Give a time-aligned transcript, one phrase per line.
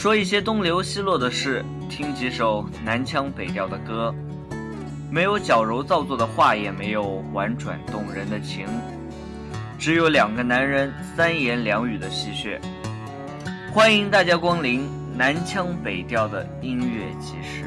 [0.00, 4.14] 说一些东流西落的事，听几首南腔北调的歌，
[5.10, 8.66] 没有矫揉造作的话，也没有婉转动人的情，
[9.78, 12.58] 只有两个男人三言两语的戏谑。
[13.70, 17.66] 欢迎大家光临南腔北调的音乐集市。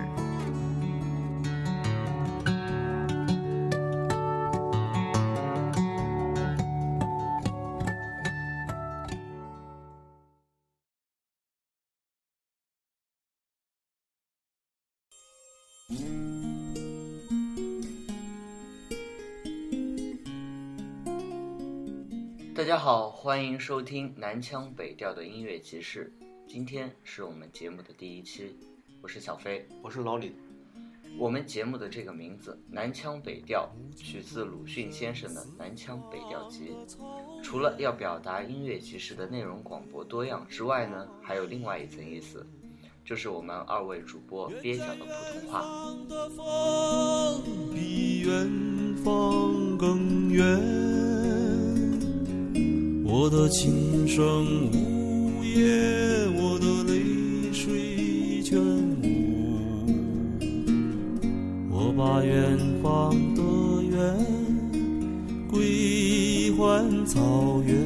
[22.55, 26.13] 大家好，欢迎收听南腔北调的音乐集市。
[26.47, 28.55] 今天是我们节目的第一期，
[29.01, 30.35] 我是小飞，我是老李。
[31.17, 36.73] 我们节目的这个名字“南腔北调”取自鲁迅先生的《南腔北调集》。
[37.41, 42.45] 除了要表达音乐集市的内容广博多样之外呢，还有另外一层意思，
[43.03, 45.05] 就是我们二位主播蹩脚的普
[45.39, 45.65] 通话。
[53.15, 58.59] 我的琴声呜咽，我的泪水全
[59.03, 59.85] 无。
[61.69, 64.17] 我把远方的远
[65.47, 67.77] 归还草原，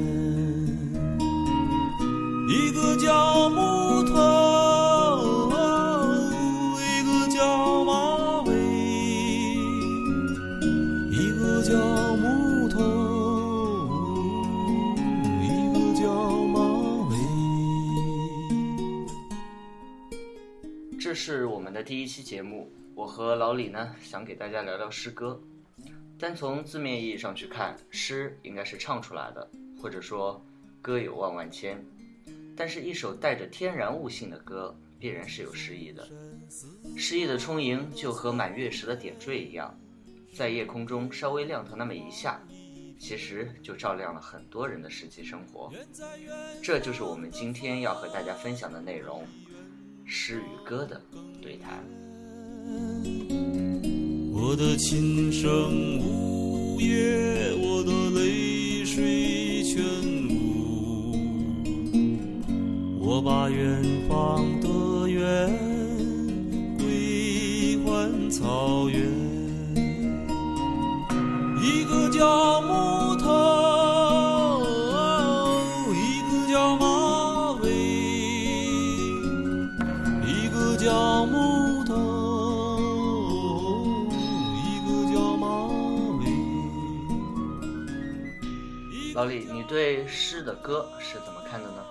[2.47, 3.96] 一个叫木
[21.87, 25.41] 第一期节目，我和老李呢想给大家聊聊诗歌。
[26.19, 29.49] 单从字面意义上去看，诗应该是唱出来的，
[29.81, 30.45] 或者说
[30.81, 31.81] 歌有万万千。
[32.57, 36.05] 但是，一首带着天然悟性的歌，必然是有诗意的。
[36.97, 39.73] 诗意的充盈，就和满月时的点缀一样，
[40.33, 42.45] 在夜空中稍微亮堂那么一下，
[42.99, 45.71] 其实就照亮了很多人的实际生活。
[46.61, 49.25] 这就是我们今天要和大家分享的内容。
[50.09, 51.01] 诗与歌的
[51.41, 51.83] 对谈。
[54.31, 59.83] 我的琴声呜咽，我的泪水全
[60.29, 61.11] 无。
[63.01, 65.49] 我把远方的远
[66.77, 69.01] 归还草原，
[71.61, 72.61] 一个叫
[89.67, 91.85] 对诗的歌是怎么看的呢？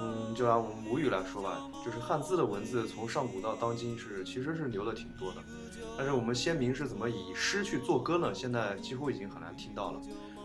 [0.00, 5.42] 嗯，就按我们母语来说吧，就是汉字的文字，从上古到当今是其实是留了挺多的。
[5.96, 8.32] 但是我们先民是怎么以诗去做歌呢？
[8.32, 10.00] 现在几乎已经很难听到了。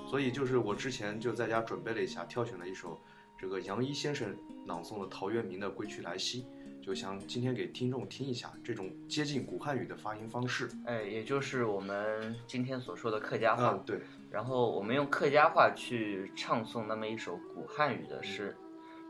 [0.09, 2.99] 所以就是我之前就在家准备了一下，挑选了一首
[3.37, 4.35] 这个杨一先生
[4.65, 6.41] 朗诵的陶渊明的《归去来兮》。
[6.83, 13.73] 就想今天给听众听一下这种接近古汉语的发音方式，哎，也就是我们今天所说的客家话。
[13.85, 14.01] 对。
[14.33, 18.57] 然后我们用客家话去唱诵那么一首古汉语的诗，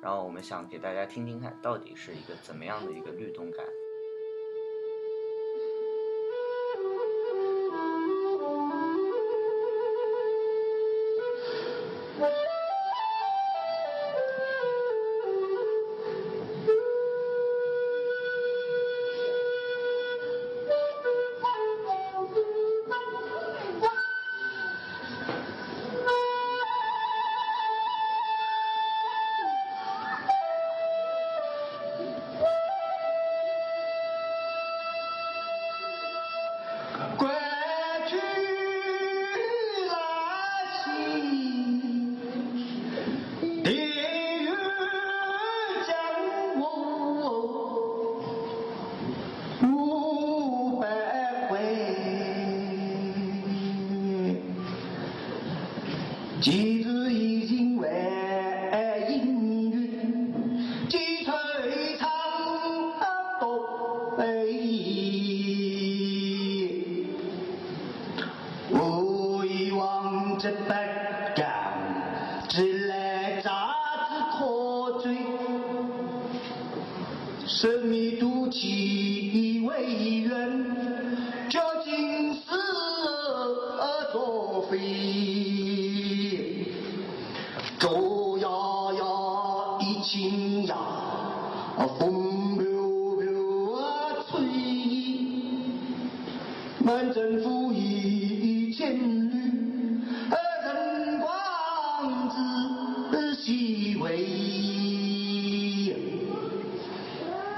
[0.02, 3.66] 然后我们想给大家听听看到底是一个怎么样的一个律动感。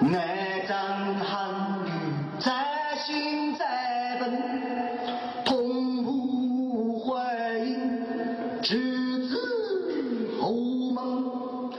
[0.01, 1.89] 爱张汉语
[2.39, 7.15] 在心在本，同步回
[7.65, 8.03] 应，
[8.61, 10.53] 稚子后
[10.91, 11.71] 梦，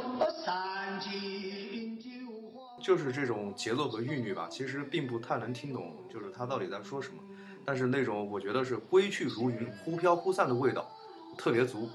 [0.44, 2.10] 三尽酒
[2.54, 2.82] 花。
[2.82, 7.16] 就是这种节奏和韵律吧，其实并不太能听懂，就是他到底在说什么。
[7.64, 10.88] 但是那种我觉得是归去如云、忽飘忽散的味道，
[11.36, 11.88] 特别足。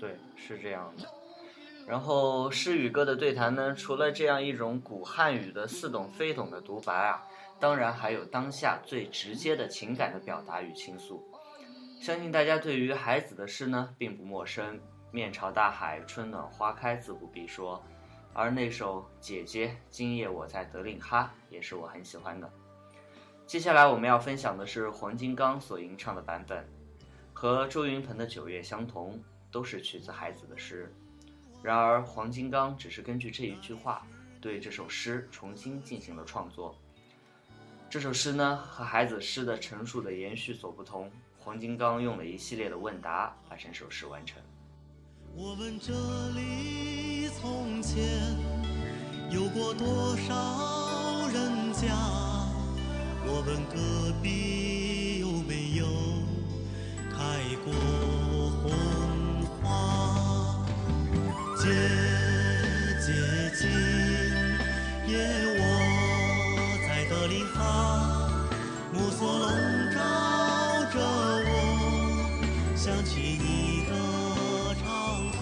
[0.00, 1.08] 对，是这样的。
[1.86, 7.22] 然后诗与歌的对谈呢，除了这样一种古汉语的似懂非懂的独白啊，
[7.60, 11.24] 当然还有当下最直接的情感的表达与倾诉。
[12.00, 14.80] 相信大家对于海子的诗呢并不陌生
[15.12, 17.80] ，“面朝大海，春暖花开”自不必说，
[18.34, 22.50] 而那首《姐姐，今夜我在德令哈》也是我很喜欢的。
[23.46, 26.68] 接下来我们要分享的是黄金刚所吟唱的版本，
[27.32, 29.22] 和周云鹏的《九月》相同，
[29.52, 30.92] 都是取自海子的诗。
[31.66, 34.06] 然而黄金刚只是根据这一句话，
[34.40, 36.72] 对这首诗重新进行了创作。
[37.90, 44.40] 这首诗呢，和孩子诗的陈述的延续所不同，黄金刚用了一系列的问答把整首诗完成。
[45.34, 45.92] 我问这
[46.36, 48.00] 里从前
[49.28, 51.88] 有过多少人家？
[53.26, 55.84] 我问隔壁有没有
[57.10, 57.72] 开过
[58.62, 59.05] 红？
[61.66, 61.72] 姐
[63.00, 63.10] 姐
[63.56, 63.68] 今
[65.08, 65.18] 夜
[65.58, 65.60] 我
[66.86, 67.58] 在德令哈，
[68.92, 69.50] 暮色笼
[69.90, 69.98] 罩
[70.92, 71.00] 着
[71.42, 71.50] 我，
[72.76, 73.92] 想起你的
[74.76, 74.86] 长
[75.32, 75.40] 发。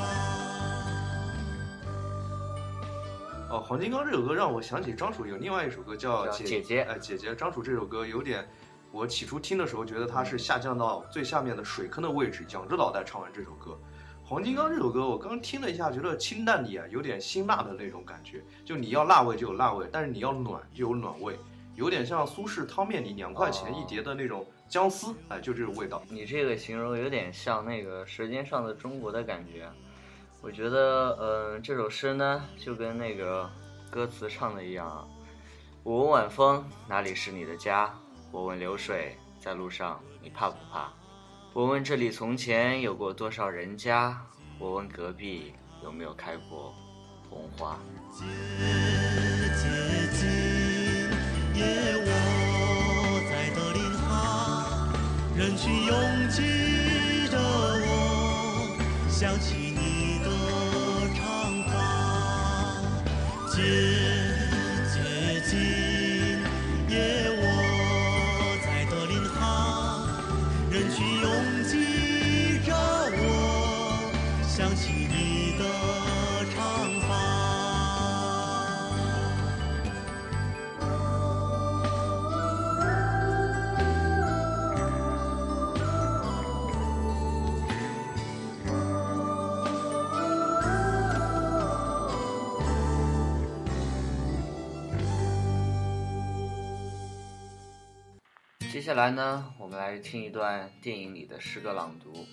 [3.51, 8.49] 哦，黄金刚这首歌让我想起张楚有另外一首歌叫叫《姐姐姐哎，姐姐，张楚这首歌有点，
[8.91, 13.79] 我起初听的时候觉得他是下降到最下面的水坑的位置，仰着脑袋唱完这首歌。
[14.27, 21.39] 黄金刚这首歌我刚听了一下，觉得清淡里啊有点辛辣的那种感觉，就你要辣味就有辣味，但是你要暖就有暖味，
[21.75, 26.03] 有点像苏式汤面里两块钱一碟的那种姜丝，哎，就这种味道。
[26.09, 29.69] 你这个形容有点像那个《舌尖上的中国》的感觉。
[30.41, 33.51] 我觉得，嗯、这首诗呢，就跟那个
[33.91, 35.07] 歌词唱的一样啊。
[35.83, 37.95] 我问晚风哪里是你的家，
[38.33, 40.91] 我问流水在路上你怕不怕？
[41.55, 44.21] 我问这里从前有过多少人家，
[44.59, 45.55] 我问隔壁
[45.85, 46.75] 有没有开过
[47.31, 47.79] 红花。
[48.11, 48.25] 姐
[49.55, 49.69] 姐
[50.19, 50.27] 今
[51.55, 51.65] 夜
[52.07, 52.11] 我
[53.31, 54.93] 在德令哈，
[55.37, 55.95] 人群拥
[56.29, 56.43] 挤
[57.29, 58.77] 着我，
[59.09, 60.27] 想起你的
[61.15, 61.23] 长
[61.71, 61.73] 发。
[98.85, 102.27] 下来呢，我们来听一段电影里的诗歌朗读。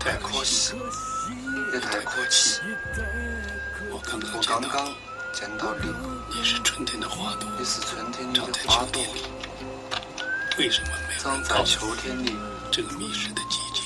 [0.00, 0.74] 太可惜，
[1.72, 2.62] 也太可惜。
[3.92, 4.92] 我刚刚我见到刚刚
[5.32, 5.86] 见到你，
[6.34, 9.20] 你是春天的花朵，你是春天里的长在花朵秋天，里。
[10.58, 12.34] 为什么没有长在人告诉秋天里。
[12.72, 13.82] 这个迷失的季节？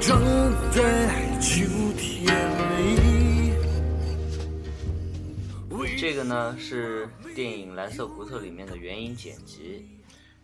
[0.00, 0.20] 长
[0.70, 2.34] 在秋天
[2.78, 3.52] 里。
[5.98, 9.88] 这个呢是电影《蓝色骨头》里面的原音剪辑。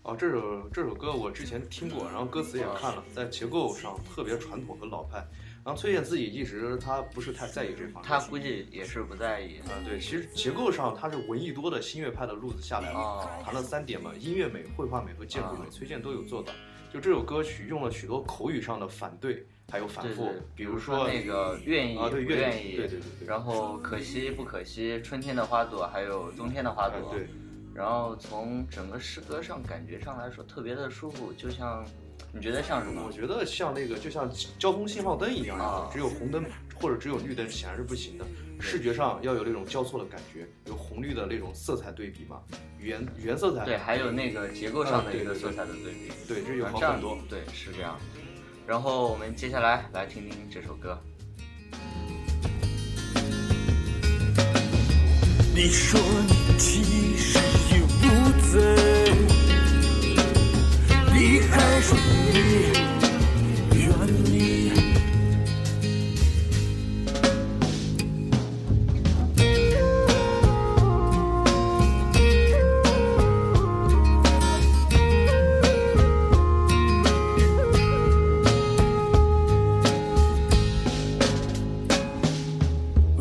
[0.02, 5.18] 哦，这首这首歌我之前听过，然后歌词也看了，在结构上特别传统和老派。
[5.64, 8.02] 然后崔健自己一直他不是太在意这方面。
[8.04, 9.58] 他估计也是不在意。
[9.58, 16.52] 啊，对，其实结构上他是文艺多的新乐派的路子下来了，哦谈了三点嘛，音乐美、绘画美和建筑美，啊崔健都有做到。
[16.92, 26.96] 就这首歌曲用了许多口语上的反对，还有反复，对对，比如说那个愿意啊，对，不愿愿意，对对对对，然后可惜不可惜，春天的花朵，还有冬天的花朵。
[27.10, 27.28] 哎对，
[27.74, 31.84] 然后从整个诗歌上感觉上来说，特别的舒服，就像
[32.32, 33.12] 你觉得像什么我？
[33.12, 36.44] 觉得像那个就像交通信号灯一样，啊只有红灯
[36.80, 38.24] 或者只有绿灯显然是不行的。
[38.60, 42.40] 视觉上要有那种交错的感觉，有红绿的那种色彩对比嘛，
[42.78, 46.10] 原原色彩对，还有那个结构上的一个色彩的对比。
[46.26, 47.18] 对，这有啊这样好很多。
[47.28, 47.96] 对，是这样。
[48.66, 50.98] 然后我们接下来来听听这首歌。
[55.54, 56.82] 你说你其
[57.16, 57.38] 实
[57.74, 58.06] 也不
[58.52, 58.97] 在
[61.18, 61.98] 乎，你还说
[62.32, 62.38] 你
[63.74, 63.84] 愿
[64.24, 64.72] 意。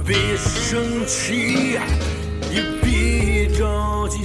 [0.05, 1.73] 别生气，
[2.53, 4.19] 也别着急，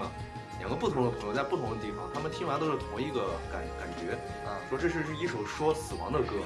[0.00, 0.10] 嘛，
[0.58, 4.14] 两个不同的朋友在不同的地方，他们听完都是同一个感感觉，
[4.48, 6.36] 啊说这是是一首说死亡的歌，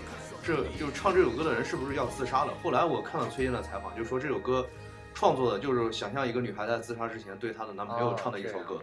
[0.43, 2.53] 这就唱这首歌的人是不是要自杀了？
[2.63, 4.67] 后来我看了崔健的采访，就说这首歌
[5.15, 8.79] 创作的就是想象一个女孩在自杀之前对她的男朋友哦唱的一首歌。
[8.79, 8.83] 你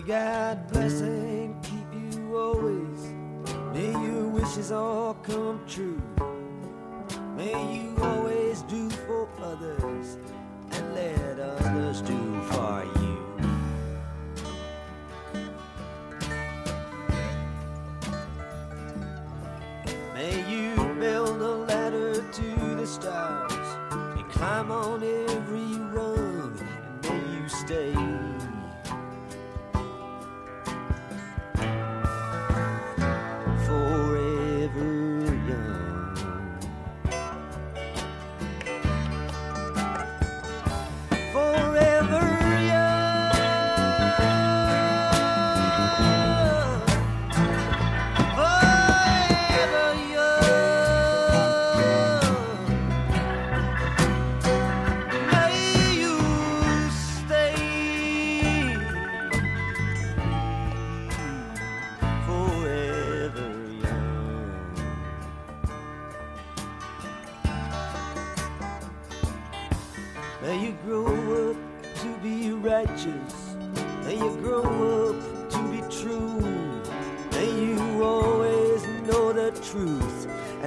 [0.00, 3.12] May God bless and keep you always.
[3.74, 6.00] May your wishes all come true.
[7.36, 10.16] May you always do for others
[10.70, 12.29] and let others do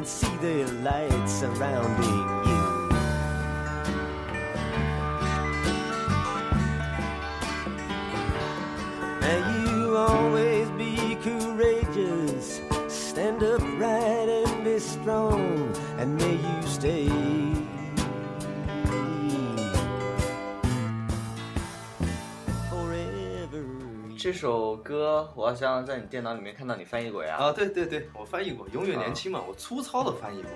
[0.04, 2.33] and see the light surrounding
[24.44, 27.38] 首歌我好像在你电脑里面看到你翻译过呀。
[27.38, 30.52] 啊，对对对，我翻译过《永远年轻》嘛，我粗糙的翻译过，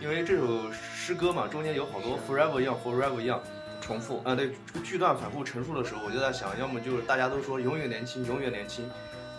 [0.00, 3.40] 因为这首诗歌嘛，中间有好多 forever young forever young
[3.80, 4.22] 重复。
[4.24, 8.88] 啊，对，这个句段反复陈述的时候，我就在想，要么就是大家都说永远年轻，永远年轻，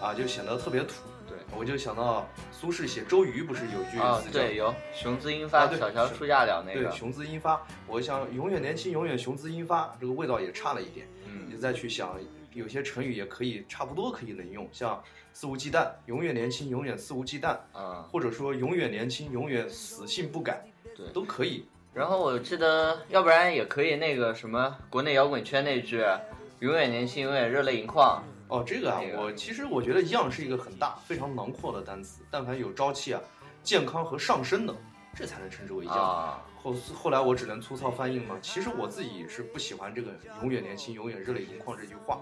[0.01, 0.95] 啊，就显得特别土。
[1.25, 6.91] 对我就想到苏轼写周瑜不是有句啊，词叫对，有雄姿英发，小乔出嫁了那个对。
[6.91, 11.07] 雄姿英发，我想永远年轻，永远雄姿英发，这个味道也差了一点。
[11.25, 12.19] 嗯你再去想，
[12.53, 15.01] 有些成语也可以差不多可以能用，像
[15.33, 21.65] 肆无忌惮，永远年轻，永远肆无忌惮，嗯，或者说永远年轻，永远死性不改，对都可以。
[21.93, 26.03] 然后我记得，要不然也可以那个什么，国内摇滚圈那句
[26.59, 33.21] “永远年轻，永远热泪盈眶哦，这个啊那，个我其实我觉得 “young” 是一个很大、非常囊括的单词，但凡有朝气啊、
[33.61, 34.75] 健康和上升的，
[35.15, 35.99] 这才能称之为 young。
[35.99, 36.43] 啊。
[36.55, 38.37] 后后来我只能粗糙翻译嘛。
[38.41, 42.21] 其实我自己是不喜欢这个“永远年轻，永远热泪盈眶”这句话。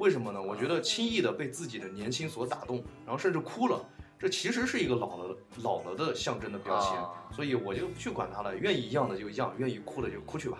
[0.00, 0.40] 为什么呢？
[0.40, 3.84] 我觉得轻易的被自己的年轻所打动，然后甚至哭了，
[4.18, 6.98] 这其实是一个老了老了的象征的标签。
[6.98, 10.58] 啊所以我就不去管它了，愿意 young 的就 young，愿意哭的就哭去吧。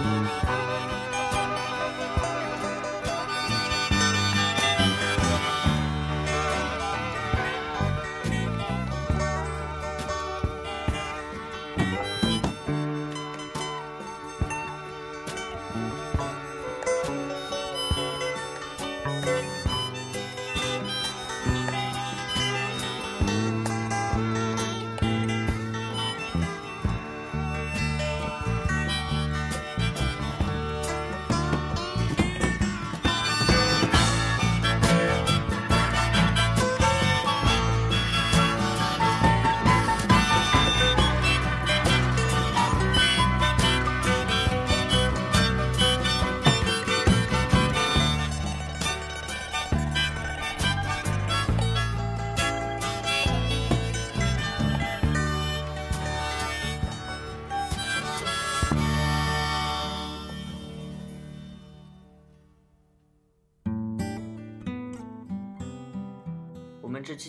[0.00, 0.67] 我们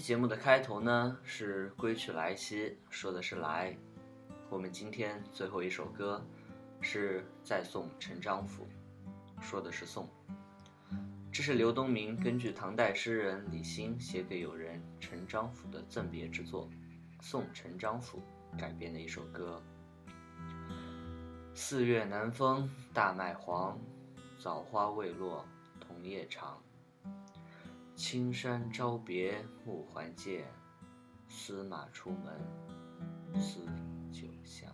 [0.10, 3.78] 节目的开头呢是《归去来兮》，说的是来。
[4.50, 6.20] 我们今天最后一首歌
[6.82, 8.68] 是《再送陈章甫》，
[9.40, 10.10] 说的是送。
[11.32, 16.68] 这是刘东明根据唐代诗人李欣写给友人陈章甫的赠别之作
[17.24, 18.20] 《送陈章甫》
[18.60, 19.62] 改编的一首歌。
[21.54, 23.80] 四月南风大麦黄，
[24.40, 25.46] 枣花未落
[25.80, 26.60] 桐叶长。
[28.00, 29.36] 青山朝别
[29.66, 30.46] 暮还见，
[31.28, 32.34] 司马出门
[33.38, 33.60] 思
[34.10, 34.70] 酒香。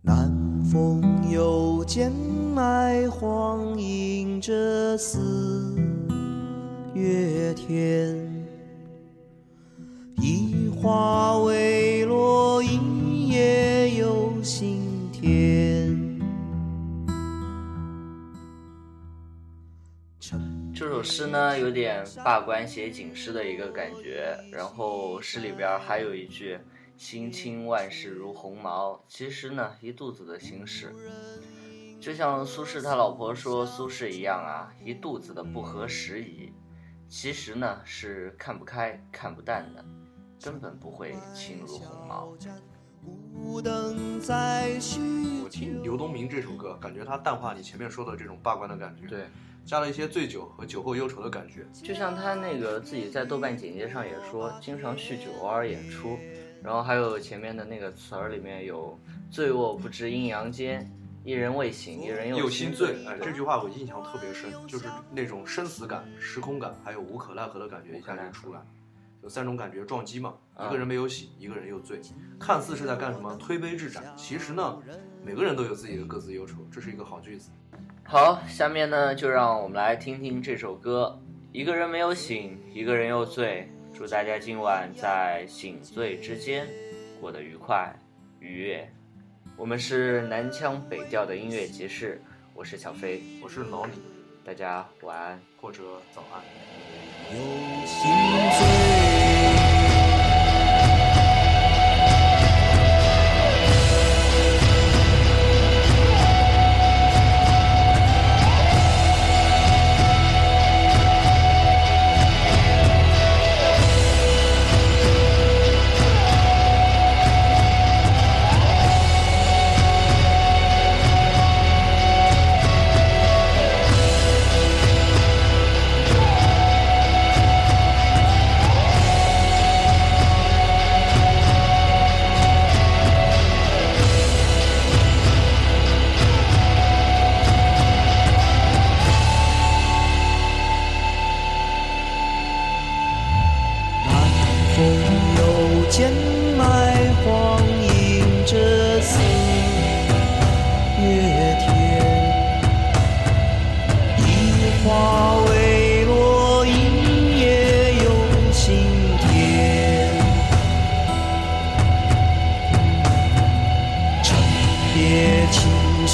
[0.00, 5.76] 南风又见麦黄，迎着四
[6.94, 8.16] 月天。
[10.16, 12.62] 一花未落，
[20.96, 26.58] 首诗呢，有点罢官写景诗的一个感觉，然后诗里边还有一句
[26.96, 30.94] “心清万事如鸿毛”，其实呢，一肚子的心事。
[32.00, 36.50] 就像苏轼他老婆说苏轼一样啊，一肚子的不合时宜。
[37.10, 39.84] 其实呢，是看不开、看不淡的，
[40.42, 42.34] 根本不会轻如鸿毛。
[45.44, 49.26] 我听刘东明这首歌，感觉他淡化你前面说的这种罢官的感觉，，对，
[49.66, 51.66] 加了一些醉酒和酒后忧愁的感觉。
[51.82, 56.16] 就像他那个自己在豆瓣简介上也说，经常酗酒偶尔演出，
[56.62, 58.98] 然后还有前面的那个词儿里面有
[59.30, 60.88] “醉卧不知阴阳间，
[61.24, 68.60] 一人未醒，一人又心心醉，哎，这句话我印象特别深，就是那种生死感、时空感，还有无可奈何的感觉一下就出来，
[69.26, 70.34] 有三种感觉撞击嘛。
[70.54, 72.00] 啊一个人没有醒，一个人又醉，
[72.38, 74.80] 看似是在干什么推杯置盏，其实呢，
[75.24, 77.50] 每个人都有自己的各自忧愁，这是一个好句子。
[78.04, 81.20] 好，下面呢就让我们来听听这首歌。
[81.50, 83.68] 一个人没有醒，一个人又醉。
[83.92, 86.68] 祝大家今晚在醒醉之间
[87.20, 87.92] 过得愉快
[88.38, 88.88] 愉悦。
[89.56, 92.22] 我们是南腔北调的音乐集市，
[92.54, 93.94] 我是小飞，我是老李，
[94.44, 95.40] 大家晚安。
[95.60, 95.82] 或者
[96.14, 96.44] 早安。
[97.32, 97.36] 有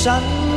[0.03, 0.52] 山。